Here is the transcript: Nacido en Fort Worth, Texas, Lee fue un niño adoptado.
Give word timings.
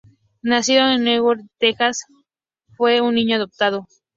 Nacido 0.41 0.89
en 0.89 1.03
Fort 1.05 1.41
Worth, 1.41 1.49
Texas, 1.59 2.05
Lee 2.09 2.25
fue 2.75 3.01
un 3.01 3.13
niño 3.13 3.35
adoptado. 3.35 3.85